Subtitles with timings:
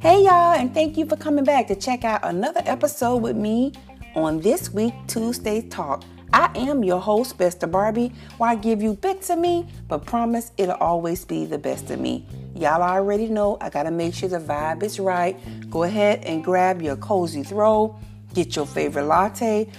[0.00, 3.72] Hey, y'all, and thank you for coming back to check out another episode with me
[4.16, 6.02] on this week Tuesday Talk.
[6.32, 10.06] I am your host, Best of Barbie, where I give you bits of me, but
[10.06, 12.26] promise it'll always be the best of me.
[12.56, 15.36] Y'all already know I gotta make sure the vibe is right.
[15.70, 17.96] Go ahead and grab your cozy throw,
[18.34, 19.70] get your favorite latte,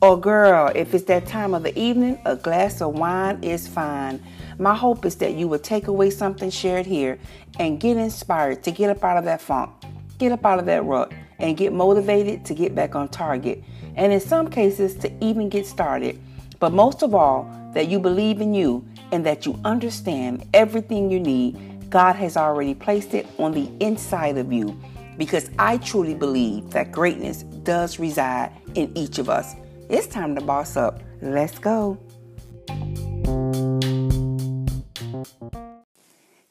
[0.00, 4.22] or girl, if it's that time of the evening, a glass of wine is fine.
[4.58, 7.18] My hope is that you will take away something shared here
[7.58, 9.70] and get inspired to get up out of that funk,
[10.18, 13.62] get up out of that rut, and get motivated to get back on target.
[13.96, 16.20] And in some cases, to even get started.
[16.58, 21.20] But most of all, that you believe in you and that you understand everything you
[21.20, 21.90] need.
[21.90, 24.78] God has already placed it on the inside of you
[25.16, 29.54] because I truly believe that greatness does reside in each of us.
[29.88, 31.00] It's time to boss up.
[31.22, 31.98] Let's go.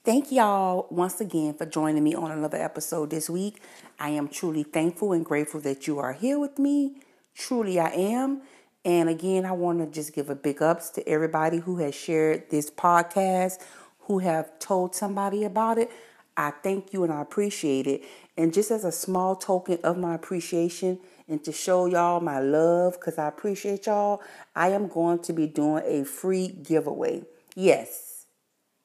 [0.08, 3.62] Thank y'all once again for joining me on another episode this week.
[4.00, 7.02] I am truly thankful and grateful that you are here with me.
[7.36, 8.42] Truly, I am.
[8.86, 12.50] And again, I want to just give a big ups to everybody who has shared
[12.50, 13.62] this podcast,
[14.04, 15.92] who have told somebody about it.
[16.38, 18.06] I thank you and I appreciate it.
[18.38, 22.94] And just as a small token of my appreciation and to show y'all my love,
[22.94, 24.22] because I appreciate y'all,
[24.56, 27.24] I am going to be doing a free giveaway.
[27.56, 28.07] Yes,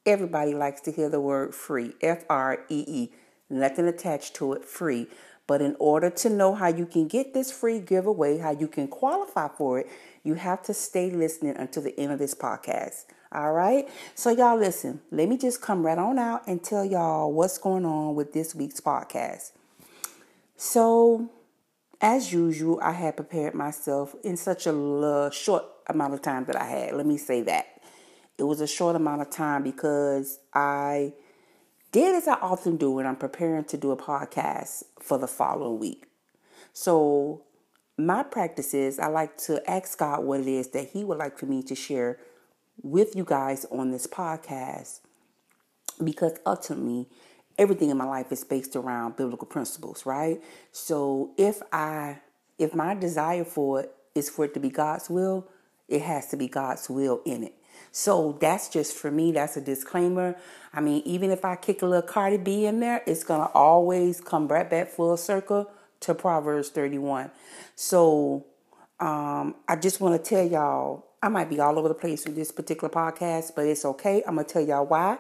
[0.05, 3.13] Everybody likes to hear the word free, F R E E,
[3.49, 5.07] nothing attached to it, free.
[5.47, 8.89] But in order to know how you can get this free giveaway, how you can
[8.89, 9.89] qualify for it,
[10.25, 13.05] you have to stay listening until the end of this podcast.
[13.33, 13.89] All right?
[14.15, 17.85] So, y'all, listen, let me just come right on out and tell y'all what's going
[17.85, 19.53] on with this week's podcast.
[20.57, 21.31] So,
[22.01, 26.65] as usual, I had prepared myself in such a short amount of time that I
[26.65, 26.95] had.
[26.95, 27.72] Let me say that.
[28.39, 31.13] It was a short amount of time because I
[31.93, 35.79] did as I often do when I'm preparing to do a podcast for the following
[35.79, 36.07] week.
[36.73, 37.43] So,
[37.99, 41.39] my practice is I like to ask God what it is that He would like
[41.39, 42.19] for me to share
[42.83, 45.01] with you guys on this podcast
[46.03, 47.09] because ultimately
[47.59, 50.43] everything in my life is based around biblical principles, right?
[50.73, 52.21] So if I
[52.59, 55.49] if my desire for it is for it to be God's will,
[55.89, 57.55] it has to be God's will in it.
[57.91, 60.37] So that's just for me, that's a disclaimer.
[60.73, 63.53] I mean, even if I kick a little Cardi B in there, it's going to
[63.53, 67.31] always come right back full circle to Proverbs 31.
[67.77, 68.47] So
[69.01, 72.35] um, I just want to tell y'all, I might be all over the place with
[72.35, 74.23] this particular podcast, but it's okay.
[74.27, 75.19] I'm going to tell y'all why.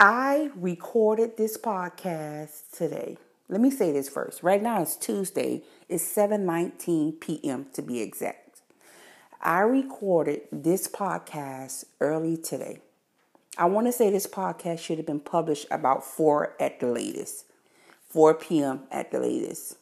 [0.00, 3.16] I recorded this podcast today.
[3.48, 4.42] Let me say this first.
[4.42, 5.62] Right now it's Tuesday.
[5.88, 7.66] It's 7:19 p.m.
[7.74, 8.45] to be exact.
[9.40, 12.80] I recorded this podcast early today.
[13.58, 17.44] I want to say this podcast should have been published about 4 at the latest.
[18.08, 18.80] 4 p.m.
[18.90, 19.76] at the latest.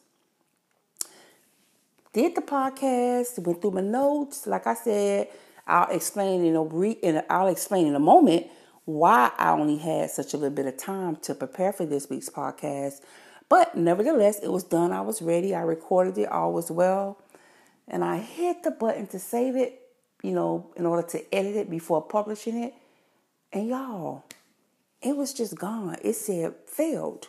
[2.11, 4.45] Did the podcast, went through my notes.
[4.45, 5.29] Like I said,
[5.67, 8.47] I'll explain in a in a, I'll explain in a moment
[8.85, 12.29] why I only had such a little bit of time to prepare for this week's
[12.29, 13.01] podcast.
[13.49, 14.91] But nevertheless, it was done.
[14.91, 15.55] I was ready.
[15.55, 16.29] I recorded it.
[16.29, 17.17] All was well
[17.87, 19.81] and I hit the button to save it,
[20.23, 22.73] you know, in order to edit it before publishing it.
[23.53, 24.23] And y'all,
[25.01, 25.97] it was just gone.
[26.01, 27.27] It said failed.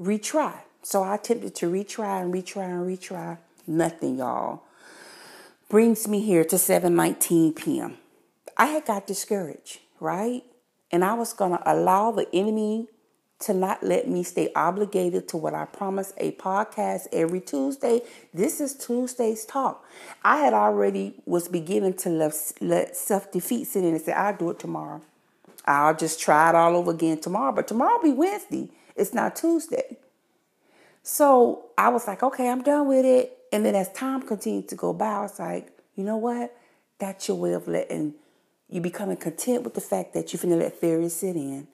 [0.00, 0.60] Retry.
[0.82, 3.38] So I attempted to retry and retry and retry.
[3.66, 4.62] Nothing, y'all.
[5.68, 7.98] Brings me here to 7:19 p.m.
[8.56, 10.44] I had got discouraged, right?
[10.90, 12.88] And I was gonna allow the enemy
[13.40, 18.00] to not let me stay obligated to what I promised a podcast every Tuesday.
[18.34, 19.84] This is Tuesday's talk.
[20.24, 24.36] I had already was beginning to let, let self defeat sit in and say, I'll
[24.36, 25.02] do it tomorrow.
[25.64, 27.52] I'll just try it all over again tomorrow.
[27.52, 28.70] But tomorrow be Wednesday.
[28.96, 29.98] It's not Tuesday.
[31.02, 33.38] So I was like, okay, I'm done with it.
[33.52, 36.56] And then as time continued to go by, I was like, you know what?
[36.98, 38.14] That's your way of letting
[38.68, 41.68] you becoming content with the fact that you're finna let fear sit in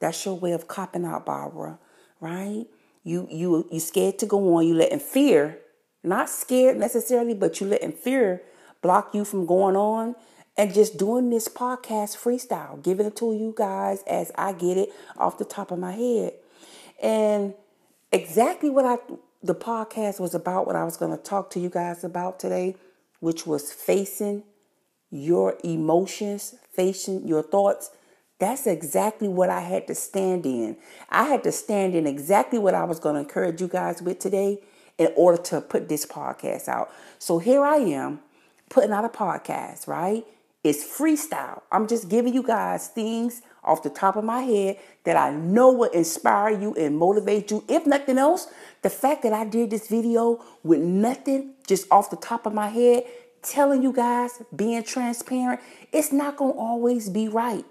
[0.00, 1.78] that's your way of copping out, Barbara,
[2.20, 2.66] right?
[3.04, 4.66] You you you scared to go on.
[4.66, 5.58] You letting fear,
[6.02, 8.42] not scared necessarily, but you letting fear
[8.82, 10.14] block you from going on
[10.56, 14.90] and just doing this podcast freestyle, giving it to you guys as I get it
[15.16, 16.32] off the top of my head.
[17.02, 17.54] And
[18.12, 18.98] exactly what I
[19.42, 22.76] the podcast was about, what I was going to talk to you guys about today,
[23.20, 24.44] which was facing
[25.10, 27.90] your emotions, facing your thoughts,
[28.40, 30.76] that's exactly what I had to stand in.
[31.10, 34.18] I had to stand in exactly what I was going to encourage you guys with
[34.18, 34.58] today
[34.98, 36.90] in order to put this podcast out.
[37.18, 38.20] So here I am
[38.68, 40.24] putting out a podcast, right?
[40.62, 41.62] It's freestyle.
[41.70, 45.72] I'm just giving you guys things off the top of my head that I know
[45.72, 47.64] will inspire you and motivate you.
[47.68, 48.46] If nothing else,
[48.82, 52.68] the fact that I did this video with nothing just off the top of my
[52.68, 53.04] head,
[53.42, 55.60] telling you guys, being transparent,
[55.92, 57.64] it's not going to always be right.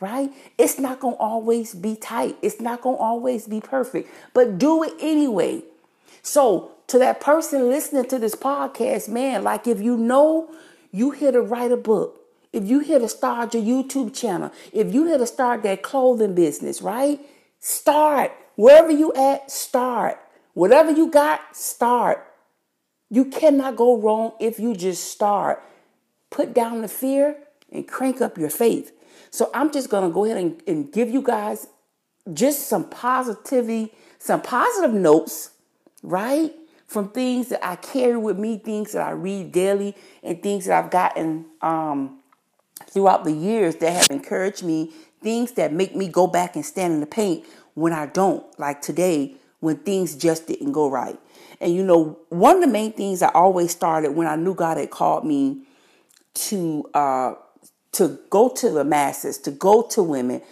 [0.00, 0.30] Right?
[0.56, 2.36] It's not going to always be tight.
[2.40, 5.62] It's not going to always be perfect, but do it anyway.
[6.22, 10.50] So, to that person listening to this podcast, man, like if you know
[10.90, 12.20] you here to write a book,
[12.52, 16.34] if you here to start your YouTube channel, if you here to start that clothing
[16.34, 17.20] business, right?
[17.60, 18.32] Start.
[18.56, 20.18] Wherever you at, start.
[20.54, 22.26] Whatever you got, start.
[23.08, 25.62] You cannot go wrong if you just start.
[26.30, 27.36] Put down the fear
[27.70, 28.92] and crank up your faith.
[29.30, 31.66] So I'm just going to go ahead and, and give you guys
[32.32, 35.50] just some positivity, some positive notes,
[36.02, 36.52] right?
[36.86, 40.84] From things that I carry with me, things that I read daily, and things that
[40.84, 42.20] I've gotten um,
[42.86, 44.92] throughout the years that have encouraged me,
[45.22, 48.82] things that make me go back and stand in the paint when I don't, like
[48.82, 51.18] today when things just didn't go right.
[51.60, 54.78] And you know, one of the main things I always started when I knew God
[54.78, 55.62] had called me
[56.34, 57.34] to uh,
[57.92, 60.42] to go to the masses, to go to women.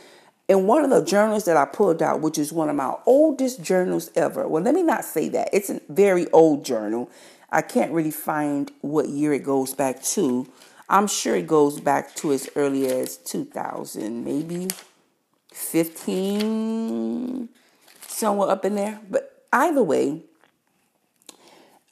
[0.49, 3.63] And one of the journals that I pulled out, which is one of my oldest
[3.63, 4.49] journals ever.
[4.49, 5.51] Well, let me not say that.
[5.53, 7.11] It's a very old journal.
[7.51, 10.47] I can't really find what year it goes back to.
[10.89, 14.69] I'm sure it goes back to as early as 2000, maybe
[15.53, 17.49] 15,
[18.07, 19.01] somewhere up in there.
[19.11, 20.23] But either way,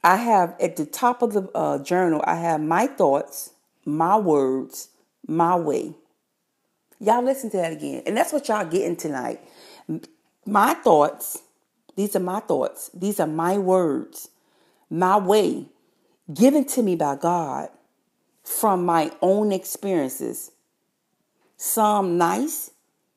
[0.03, 3.51] I have at the top of the uh, journal, I have my thoughts,
[3.85, 4.89] my words,
[5.27, 5.95] my way.
[7.01, 8.03] Y'all listen to that again.
[8.07, 9.41] And that's what y'all getting tonight.
[10.45, 11.43] My thoughts,
[11.97, 14.29] these are my thoughts, these are my words,
[14.89, 15.67] my way,
[16.33, 17.69] given to me by God
[18.43, 20.53] from my own experiences.
[21.57, 22.71] Some nice,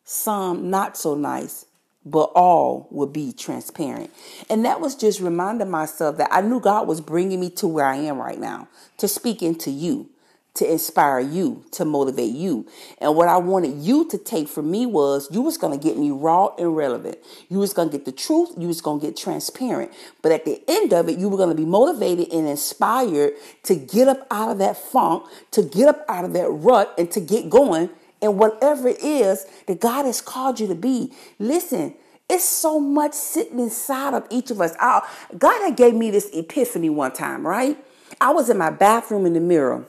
[0.04, 1.66] some not so nice,
[2.06, 4.12] but all will be transparent.
[4.50, 7.86] And that was just reminding myself that I knew God was bringing me to where
[7.86, 8.68] I am right now
[8.98, 10.10] to speak into you
[10.56, 12.68] to inspire you, to motivate you.
[13.00, 15.98] And what I wanted you to take from me was you was going to get
[15.98, 17.18] me raw and relevant.
[17.50, 18.50] You was going to get the truth.
[18.58, 19.92] You was going to get transparent.
[20.22, 23.76] But at the end of it, you were going to be motivated and inspired to
[23.76, 27.22] get up out of that funk, to get up out of that rut and to
[27.22, 27.90] get going
[28.22, 31.14] and whatever it is that God has called you to be.
[31.38, 31.94] Listen,
[32.30, 34.76] it's so much sitting inside of each of us.
[34.80, 35.08] I,
[35.38, 37.78] God had gave me this epiphany one time, right?
[38.20, 39.86] I was in my bathroom in the mirror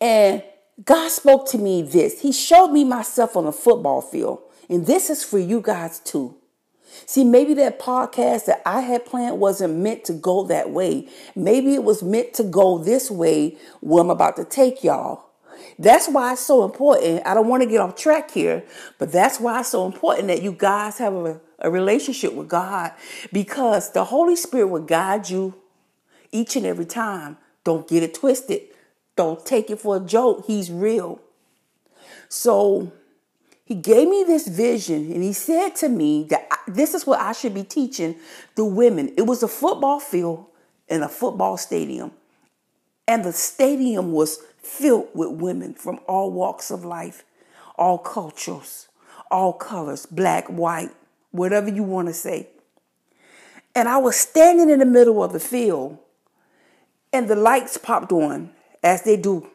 [0.00, 0.42] and
[0.84, 2.20] God spoke to me this.
[2.20, 4.42] He showed me myself on a football field.
[4.68, 6.36] And this is for you guys too.
[7.06, 11.08] See, maybe that podcast that I had planned wasn't meant to go that way.
[11.36, 15.26] Maybe it was meant to go this way where I'm about to take y'all.
[15.78, 17.26] That's why it's so important.
[17.26, 18.64] I don't want to get off track here,
[18.98, 22.92] but that's why it's so important that you guys have a, a relationship with God
[23.32, 25.54] because the Holy Spirit will guide you
[26.32, 27.38] each and every time.
[27.64, 28.62] Don't get it twisted.
[29.16, 30.44] Don't take it for a joke.
[30.46, 31.20] He's real.
[32.28, 32.92] So
[33.64, 37.20] he gave me this vision and he said to me that I, this is what
[37.20, 38.16] I should be teaching
[38.54, 39.12] the women.
[39.16, 40.46] It was a football field
[40.88, 42.12] in a football stadium.
[43.06, 47.24] And the stadium was filled with women from all walks of life,
[47.76, 48.88] all cultures,
[49.30, 50.90] all colors, black, white,
[51.30, 52.48] whatever you want to say.
[53.74, 55.98] And I was standing in the middle of the field
[57.12, 58.50] and the lights popped on
[58.82, 59.46] as they do.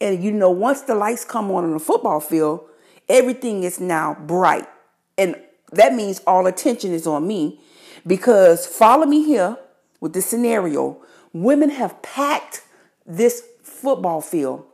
[0.00, 2.68] And you know, once the lights come on in the football field,
[3.08, 4.68] everything is now bright.
[5.16, 5.36] And
[5.72, 7.60] that means all attention is on me
[8.06, 9.56] because follow me here
[10.00, 11.02] with this scenario.
[11.32, 12.62] Women have packed
[13.06, 14.64] this football field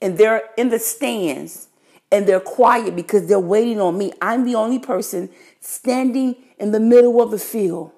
[0.00, 1.68] and they're in the stands
[2.10, 4.12] and they're quiet because they're waiting on me.
[4.20, 7.92] I'm the only person standing in the middle of the field.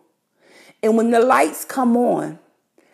[0.83, 2.39] And when the lights come on,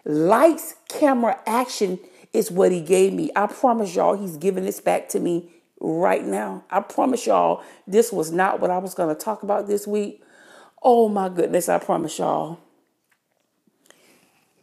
[0.04, 1.98] Lights, camera, action
[2.32, 3.30] is what he gave me.
[3.34, 5.50] I promise y'all, he's giving this back to me
[5.80, 6.64] right now.
[6.70, 10.22] I promise y'all, this was not what I was going to talk about this week.
[10.82, 12.58] Oh my goodness, I promise y'all.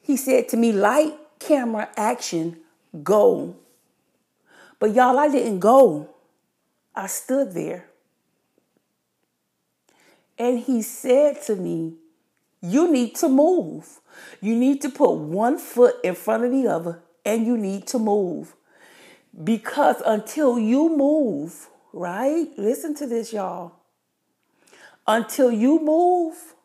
[0.02, 2.58] He said to me, light, camera, action,
[3.04, 3.56] go.
[4.80, 6.10] But y'all, I didn't go.
[6.96, 7.90] I stood there.
[10.38, 11.96] And he said to me,
[12.62, 14.00] You need to move.
[14.42, 18.00] You need to put one foot in front of the other and you need to
[18.00, 18.56] move.
[19.44, 22.48] Because until you move, right?
[22.58, 23.74] Listen to this, y'all.
[25.08, 26.56] Until you move,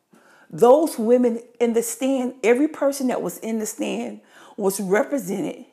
[0.50, 4.20] those women in the stand, every person that was in the stand
[4.56, 5.64] was represented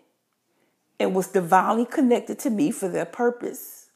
[0.99, 3.89] and was divinely connected to me for their purpose.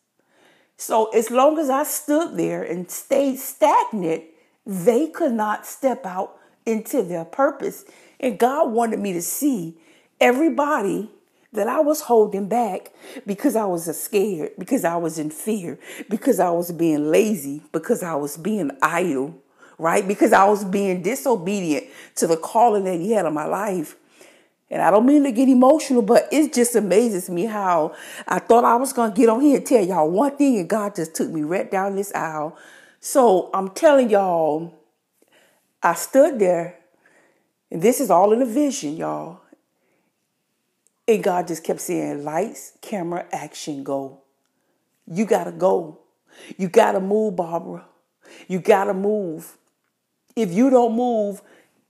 [0.77, 4.23] So as long as I stood there and stayed stagnant,
[4.65, 7.85] they could not step out into their purpose.
[8.19, 9.77] And God wanted me to see
[10.19, 11.09] everybody
[11.53, 12.93] that I was holding back
[13.25, 18.03] because I was scared, because I was in fear, because I was being lazy, because
[18.03, 19.35] I was being idle,
[19.77, 20.07] right?
[20.07, 23.97] Because I was being disobedient to the calling that He had on my life.
[24.69, 27.93] And I don't mean to get emotional, but it just amazes me how
[28.25, 30.69] I thought I was going to get on here and tell y'all one thing, and
[30.69, 32.57] God just took me right down this aisle.
[33.03, 34.75] So I'm telling y'all,
[35.81, 36.77] I stood there,
[37.71, 39.41] and this is all in a vision, y'all.
[41.07, 44.21] And God just kept saying, lights, camera, action, go.
[45.07, 45.99] You got to go.
[46.57, 47.85] You got to move, Barbara.
[48.47, 49.57] You got to move.
[50.35, 51.41] If you don't move,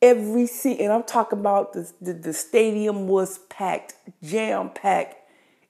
[0.02, 5.16] every seat, and I'm talking about the, the, the stadium was packed, jam packed.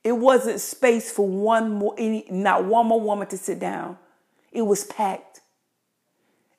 [0.03, 3.97] It wasn't space for one more, any, not one more woman to sit down.
[4.51, 5.41] It was packed.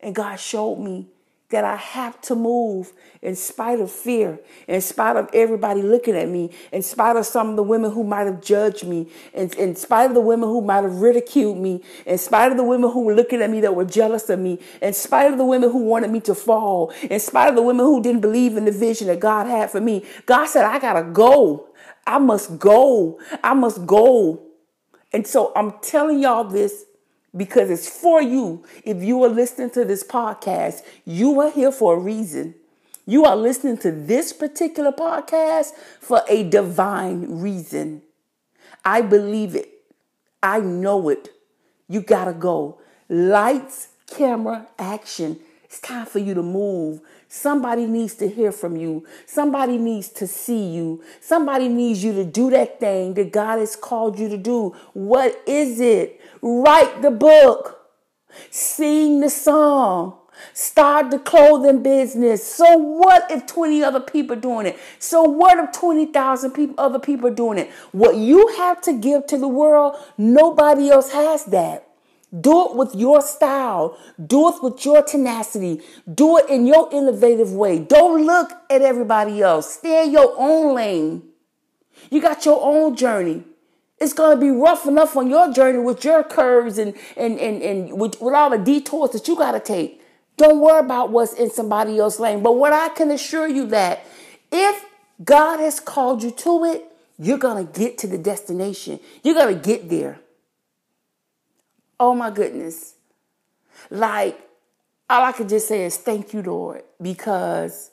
[0.01, 1.09] And God showed me
[1.53, 6.29] that I have to move in spite of fear, in spite of everybody looking at
[6.29, 9.77] me, in spite of some of the women who might have judged me, in, in
[9.77, 13.05] spite of the women who might have ridiculed me, in spite of the women who
[13.05, 15.85] were looking at me that were jealous of me, in spite of the women who
[15.85, 19.07] wanted me to fall, in spite of the women who didn't believe in the vision
[19.07, 20.05] that God had for me.
[20.27, 21.69] God said, I gotta go.
[22.07, 23.21] I must go.
[23.45, 24.43] I must go.
[25.13, 26.87] And so I'm telling y'all this
[27.37, 28.65] because it's for you.
[28.85, 32.55] If you are listening to this podcast, you are here for a reason.
[33.07, 38.03] You are listening to this particular podcast for a divine reason.
[38.85, 39.69] I believe it.
[40.43, 41.31] I know it.
[41.89, 42.81] You got to go.
[43.09, 45.39] Lights, camera, action.
[45.65, 47.01] It's time for you to move.
[47.35, 49.07] Somebody needs to hear from you.
[49.25, 51.03] Somebody needs to see you.
[51.19, 54.77] Somebody needs you to do that thing that God has called you to do.
[54.93, 56.21] What is it?
[56.43, 57.89] Write the book.
[58.51, 60.19] Sing the song.
[60.53, 62.47] Start the clothing business.
[62.47, 64.79] So what if 20 other people doing it?
[64.99, 67.71] So what if 20,000 people other people doing it?
[67.93, 71.89] What you have to give to the world, nobody else has that.
[72.41, 73.99] Do it with your style.
[74.25, 75.83] Do it with your tenacity.
[76.12, 77.79] Do it in your innovative way.
[77.79, 79.75] Don't look at everybody else.
[79.75, 81.23] Stay in your own lane.
[82.11, 83.45] You got your own journey.
[83.99, 87.62] It's going to be rough enough on your journey with your curves and, and, and,
[87.62, 90.03] and with, with all the detours that you got to take.
[90.37, 92.43] Don't worry about what's in somebody else's lane.
[92.43, 94.05] But what I can assure you that
[94.51, 94.85] if
[95.23, 96.85] God has called you to it,
[97.19, 98.99] you're going to get to the destination.
[99.23, 100.19] You're going to get there.
[102.05, 102.97] Oh my goodness.
[103.89, 104.37] Like,
[105.09, 107.93] all I could just say is thank you, Lord, because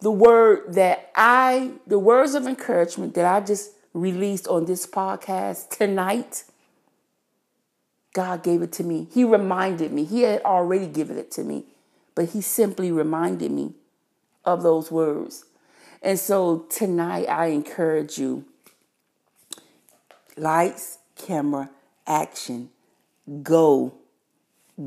[0.00, 5.70] the word that I, the words of encouragement that I just released on this podcast
[5.70, 6.44] tonight,
[8.12, 9.08] God gave it to me.
[9.10, 10.04] He reminded me.
[10.04, 11.64] He had already given it to me,
[12.14, 13.72] but He simply reminded me
[14.44, 15.46] of those words.
[16.02, 18.44] And so tonight, I encourage you
[20.36, 21.70] lights, camera,
[22.06, 22.68] action
[23.42, 23.94] go.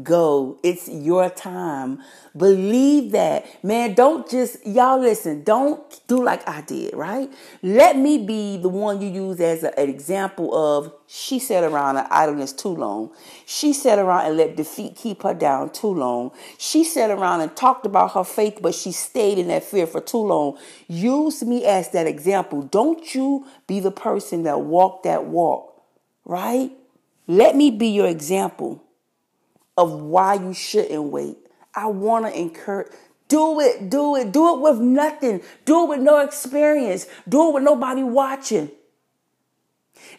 [0.01, 0.59] Go.
[0.63, 2.01] It's your time.
[2.35, 3.45] Believe that.
[3.63, 7.31] Man, don't just, y'all listen, don't do like I did, right?
[7.61, 11.97] Let me be the one you use as a, an example of she sat around
[11.97, 13.11] in idleness too long.
[13.45, 16.31] She sat around and let defeat keep her down too long.
[16.57, 20.01] She sat around and talked about her faith, but she stayed in that fear for
[20.01, 20.57] too long.
[20.87, 22.63] Use me as that example.
[22.63, 25.85] Don't you be the person that walked that walk,
[26.25, 26.71] right?
[27.27, 28.83] Let me be your example
[29.77, 31.37] of why you shouldn't wait.
[31.73, 32.91] I want to encourage.
[33.27, 35.41] Do it, do it, do it with nothing.
[35.65, 37.07] Do it with no experience.
[37.27, 38.69] Do it with nobody watching.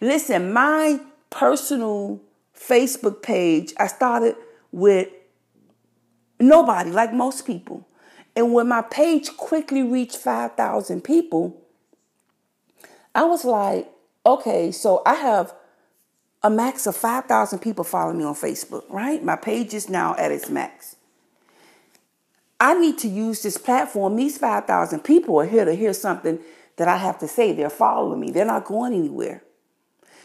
[0.00, 2.20] Listen, my personal
[2.58, 4.34] Facebook page, I started
[4.72, 5.08] with
[6.40, 7.86] nobody, like most people.
[8.34, 11.62] And when my page quickly reached 5,000 people,
[13.14, 13.90] I was like,
[14.26, 15.54] okay, so I have
[16.43, 19.23] a max of 5,000 people follow me on Facebook, right?
[19.23, 20.97] My page is now at its max.
[22.59, 24.16] I need to use this platform.
[24.16, 26.38] These 5,000 people are here to hear something
[26.76, 27.52] that I have to say.
[27.52, 29.43] They're following me, they're not going anywhere.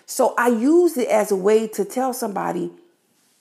[0.06, 2.72] So I use it as a way to tell somebody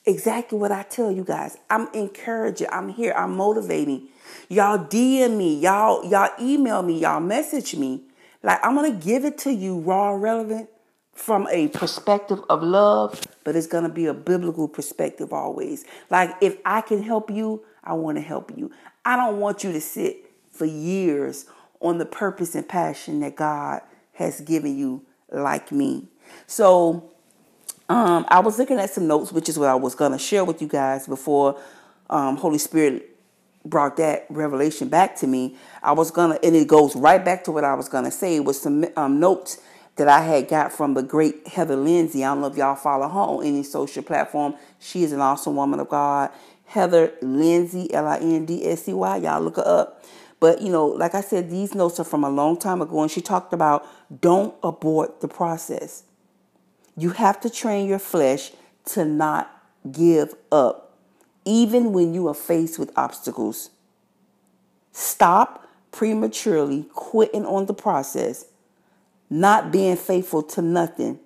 [0.05, 1.57] exactly what I tell you guys.
[1.69, 4.07] I'm encouraging, I'm here, I'm motivating.
[4.49, 8.03] Y'all DM me, y'all, y'all email me, y'all message me.
[8.43, 10.69] Like I'm gonna give it to you raw relevant
[11.13, 15.85] from a perspective of love, but it's going to be a biblical perspective always.
[16.09, 18.71] Like, if I can help you, I want to help you.
[19.03, 21.45] I don't want you to sit for years
[21.79, 23.81] on the purpose and passion that God
[24.13, 26.07] has given you like me.
[26.47, 27.11] So
[27.89, 30.45] um, I was looking at some notes, which is what I was going to share
[30.45, 31.59] with you guys before
[32.09, 33.17] um, Holy Spirit
[33.65, 35.55] brought that revelation back to me.
[35.83, 38.11] I was going to, and it goes right back to what I was going to
[38.11, 39.61] say, was some um, notes
[40.01, 42.25] that I had got from the great Heather Lindsey.
[42.25, 44.55] I don't know if y'all follow her on any social platform.
[44.79, 46.31] She is an awesome woman of God.
[46.65, 49.17] Heather Lindsey, L I N D S C Y.
[49.17, 50.03] Y'all look her up.
[50.39, 53.11] But, you know, like I said, these notes are from a long time ago, and
[53.11, 53.85] she talked about
[54.21, 56.01] don't abort the process.
[56.97, 58.51] You have to train your flesh
[58.85, 59.55] to not
[59.91, 60.97] give up,
[61.45, 63.69] even when you are faced with obstacles.
[64.93, 68.45] Stop prematurely quitting on the process,
[69.31, 71.17] not being faithful to nothing.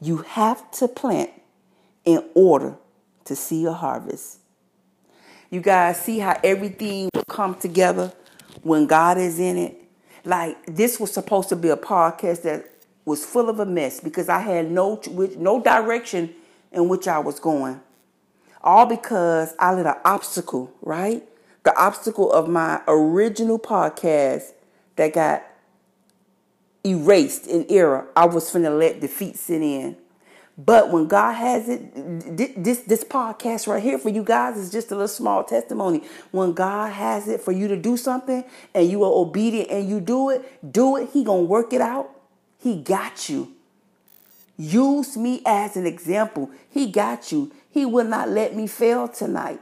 [0.00, 1.30] You have to plant
[2.04, 2.76] in order
[3.26, 4.40] to see a harvest.
[5.50, 8.12] You guys see how everything will come together
[8.62, 9.76] when God is in it?
[10.24, 12.68] Like this was supposed to be a podcast that
[13.04, 15.00] was full of a mess because I had no
[15.36, 16.34] no direction
[16.72, 17.80] in which I was going.
[18.62, 21.22] All because I let an obstacle, right?
[21.62, 24.52] The obstacle of my original podcast
[24.96, 25.44] that got
[26.84, 29.96] erased in era I was finna let defeat sit in.
[30.56, 31.94] But when God has it,
[32.64, 36.02] this this podcast right here for you guys is just a little small testimony.
[36.32, 38.44] When God has it for you to do something
[38.74, 41.10] and you are obedient and you do it, do it.
[41.12, 42.10] He gonna work it out.
[42.60, 43.52] He got you.
[44.56, 46.50] Use me as an example.
[46.68, 47.52] He got you.
[47.70, 49.60] He will not let me fail tonight.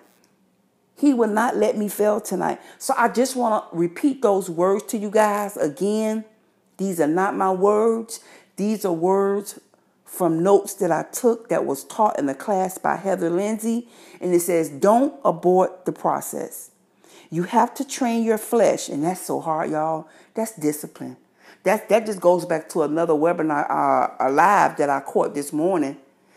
[0.96, 2.58] He will not let me fail tonight.
[2.78, 6.24] So I just want to repeat those words to you guys again.
[6.76, 8.20] These are not my words.
[8.56, 9.60] These are words
[10.04, 13.88] from notes that I took that was taught in the class by Heather Lindsey.
[14.20, 16.70] And it says, Don't abort the process.
[17.30, 20.08] You have to train your flesh, and that's so hard, y'all.
[20.34, 21.16] That's discipline.
[21.64, 25.96] That, that just goes back to another webinar uh, live that I caught this morning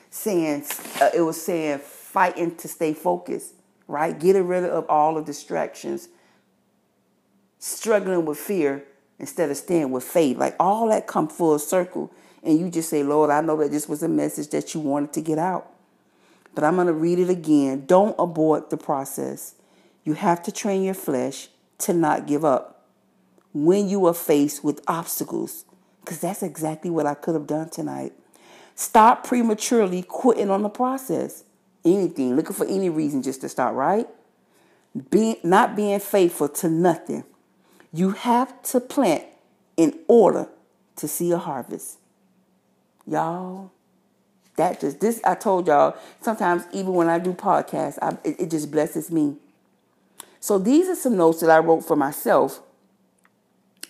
[0.10, 0.66] saying,
[1.00, 3.54] uh, it was saying fighting to stay focused,
[3.88, 4.20] right?
[4.20, 6.10] Getting rid of all the distractions,
[7.60, 8.84] struggling with fear
[9.20, 10.38] instead of staying with faith.
[10.38, 12.12] Like all that come full circle
[12.44, 15.14] and you just say, Lord, I know that this was a message that you wanted
[15.14, 15.72] to get out.
[16.56, 17.86] But I'm going to read it again.
[17.86, 19.56] Don't abort the process.
[20.04, 22.86] You have to train your flesh to not give up
[23.54, 25.66] when you are faced with obstacles,
[26.02, 28.14] because that's exactly what I could have done tonight.
[28.76, 31.44] Stop prematurely quitting on the process.
[31.84, 34.08] Anything, looking for any reason just to start, right?
[35.10, 37.24] Being not being faithful to nothing.
[37.92, 39.24] You have to plant
[39.78, 40.48] in order
[40.98, 41.98] to see a harvest.
[43.08, 43.72] Y'all,
[44.58, 45.96] that just this I told y'all.
[46.22, 49.38] Sometimes even when I do podcasts, I, it, it just blesses me.
[50.40, 52.62] So these are some notes that I wrote for myself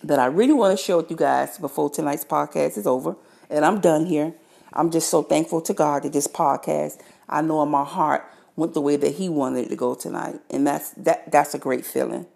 [0.02, 3.16] that I really want to share with you guys before tonight's podcast is over,
[3.50, 4.32] and I'm done here.
[4.72, 8.24] I'm just so thankful to God that this podcast, I know in my heart,
[8.56, 11.30] went the way that He wanted it to go tonight, and that's that.
[11.30, 12.26] That's a great feeling.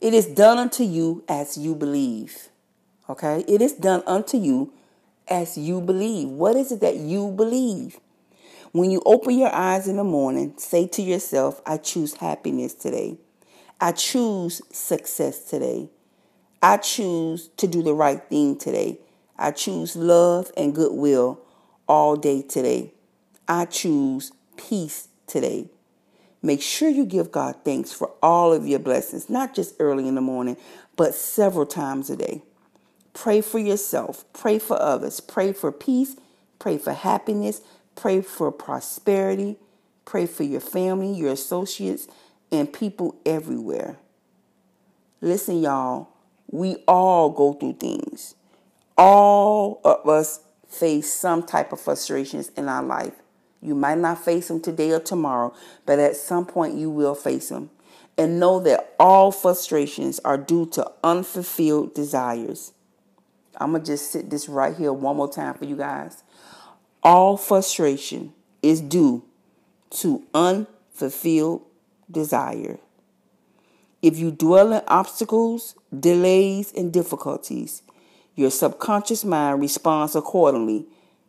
[0.00, 2.48] It is done unto you as you believe.
[3.08, 4.72] Okay, it is done unto you
[5.26, 6.28] as you believe.
[6.28, 7.98] What is it that you believe?
[8.72, 13.16] When you open your eyes in the morning, say to yourself, I choose happiness today.
[13.80, 15.88] I choose success today.
[16.62, 18.98] I choose to do the right thing today.
[19.38, 21.40] I choose love and goodwill
[21.88, 22.92] all day today.
[23.48, 25.70] I choose peace today.
[26.42, 30.14] Make sure you give God thanks for all of your blessings, not just early in
[30.14, 30.56] the morning,
[30.96, 32.42] but several times a day.
[33.14, 36.16] Pray for yourself, pray for others, pray for peace,
[36.58, 37.62] pray for happiness,
[37.94, 39.56] pray for prosperity,
[40.04, 42.06] pray for your family, your associates,
[42.52, 43.96] and people everywhere.
[45.20, 46.08] Listen, y'all,
[46.50, 48.34] we all go through things.
[48.96, 53.14] All of us face some type of frustrations in our life.
[53.60, 57.48] You might not face them today or tomorrow, but at some point you will face
[57.48, 57.70] them.
[58.18, 62.72] And know that all frustrations are due to unfulfilled desires.
[63.58, 66.22] I'm going to just sit this right here one more time for you guys.
[67.02, 69.24] All frustration is due
[69.90, 71.62] to unfulfilled
[72.10, 72.78] desire.
[74.02, 77.82] If you dwell in obstacles, delays, and difficulties,
[78.34, 80.86] your subconscious mind responds accordingly,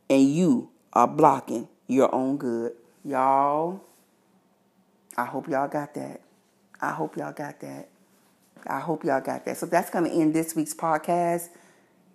[0.10, 2.74] and you are blocking your own good.
[3.04, 3.82] Y'all,
[5.16, 6.22] I hope y'all got that.
[6.82, 7.90] I hope y'all got that.
[8.68, 9.58] I hope y'all got that.
[9.58, 11.50] So that's going to end this week's podcast.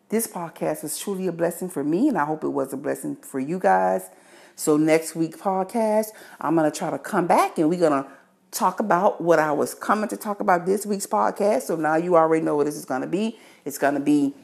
[0.09, 3.17] This podcast was truly a blessing for me, and I hope it was a blessing
[3.17, 4.11] for you guys.
[4.57, 6.09] So next week podcast,
[6.39, 8.07] I'm gonna try to come back and we're gonna
[8.51, 11.63] talk about what I was coming to talk about this week's podcast.
[11.63, 13.39] So now you already know what this is gonna be.
[13.65, 14.35] It's gonna be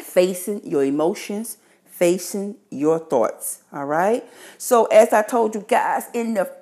[0.00, 1.58] facing your emotions,
[2.02, 3.62] facing your thoughts.
[3.72, 4.28] All right.
[4.58, 6.52] So, as I told you guys in the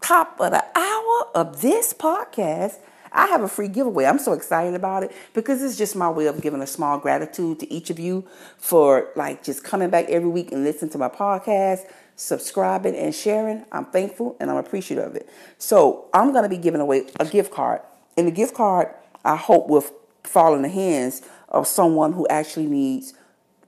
[0.00, 2.78] top of the hour of this podcast,
[3.12, 4.06] I have a free giveaway.
[4.06, 7.60] I'm so excited about it because it's just my way of giving a small gratitude
[7.60, 11.08] to each of you for like just coming back every week and listening to my
[11.08, 11.82] podcast,
[12.16, 13.64] subscribing and sharing.
[13.70, 15.28] I'm thankful and I'm appreciative of it.
[15.58, 17.82] So I'm going to be giving away a gift card.
[18.16, 18.92] And the gift card,
[19.24, 19.84] I hope, will
[20.24, 23.14] fall in the hands of someone who actually needs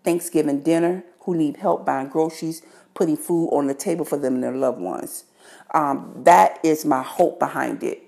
[0.03, 2.63] Thanksgiving dinner, who need help buying groceries,
[2.95, 5.25] putting food on the table for them and their loved ones.
[5.73, 8.03] Um, that is my hope behind it.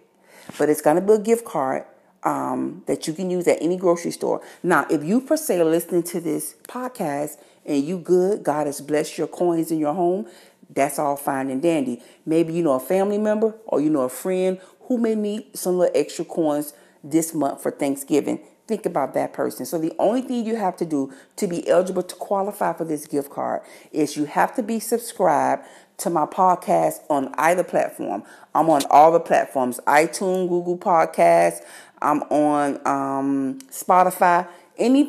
[0.58, 1.84] But it's going to be a gift card
[2.24, 4.40] um, that you can use at any grocery store.
[4.62, 8.80] Now, if you per se are listening to this podcast and you good, God has
[8.80, 10.26] blessed your coins in your home,
[10.70, 12.00] that's all fine and dandy.
[12.24, 15.78] Maybe you know a family member or you know a friend who may need some
[15.78, 18.40] little extra coins this month for Thanksgiving.
[18.72, 19.66] Think about that person.
[19.66, 23.06] So the only thing you have to do to be eligible to qualify for this
[23.06, 23.60] gift card
[23.92, 25.66] is you have to be subscribed
[25.98, 28.22] to my podcast on either platform.
[28.54, 31.60] I'm on all the platforms iTunes, Google Podcasts,
[32.00, 34.48] I'm on um, Spotify.
[34.78, 35.02] Any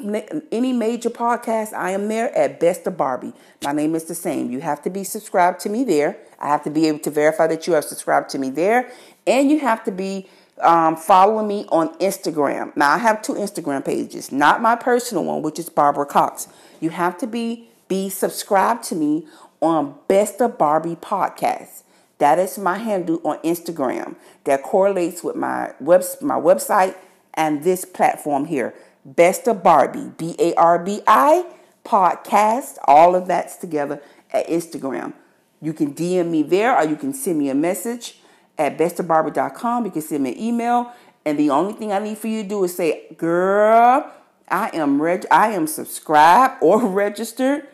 [0.52, 3.32] any major podcast, I am there at Best of Barbie.
[3.64, 4.52] My name is the same.
[4.52, 6.18] You have to be subscribed to me there.
[6.38, 8.92] I have to be able to verify that you are subscribed to me there,
[9.26, 10.28] and you have to be
[10.62, 12.76] um, following me on Instagram.
[12.76, 16.48] Now I have two Instagram pages, not my personal one, which is Barbara Cox.
[16.80, 19.28] You have to be be subscribed to me
[19.62, 21.84] on Best of Barbie podcast.
[22.18, 24.16] That is my handle on Instagram.
[24.46, 26.96] That correlates with my web my website
[27.34, 28.74] and this platform here.
[29.06, 31.46] Best of Barbie, B A R B I
[31.86, 32.78] podcast.
[32.86, 35.14] All of that's together at Instagram.
[35.62, 38.20] You can DM me there or you can send me a message
[38.58, 39.86] at bestofbarbie.com.
[39.86, 40.94] You can send me an email.
[41.26, 44.12] And the only thing I need for you to do is say, girl,
[44.48, 47.68] I am reg- I am subscribed or registered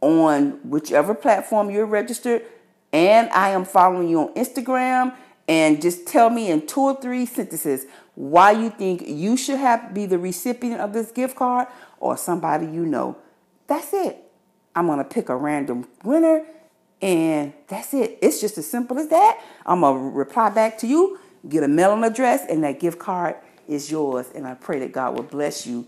[0.00, 2.42] on whichever platform you're registered,
[2.92, 5.14] and I am following you on Instagram.
[5.48, 9.92] And just tell me in two or three sentences why you think you should have
[9.92, 11.66] be the recipient of this gift card
[11.98, 13.16] or somebody you know.
[13.66, 14.18] That's it.
[14.76, 16.46] I'm gonna pick a random winner,
[17.02, 18.18] and that's it.
[18.20, 19.40] It's just as simple as that.
[19.64, 23.36] I'm gonna reply back to you, get a mailing address, and that gift card
[23.68, 24.26] is yours.
[24.34, 25.86] And I pray that God will bless you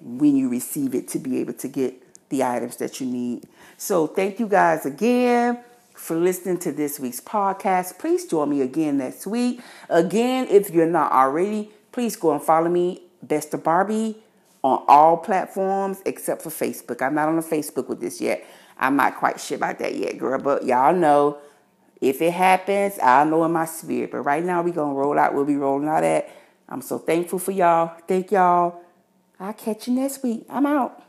[0.00, 3.46] when you receive it to be able to get the items that you need.
[3.76, 5.60] So thank you guys again
[5.94, 7.98] for listening to this week's podcast.
[7.98, 9.60] Please join me again next week.
[9.88, 14.16] Again, if you're not already, please go and follow me, Best of Barbie,
[14.62, 17.00] on all platforms except for Facebook.
[17.02, 18.44] I'm not on Facebook with this yet.
[18.78, 20.38] I'm not quite sure about that yet, girl.
[20.38, 21.38] But y'all know
[22.00, 24.10] if it happens, I'll know in my spirit.
[24.10, 25.34] But right now, we're going to roll out.
[25.34, 26.28] We'll be rolling out at.
[26.68, 27.96] I'm so thankful for y'all.
[28.06, 28.80] Thank y'all.
[29.38, 30.44] I'll catch you next week.
[30.48, 31.05] I'm out.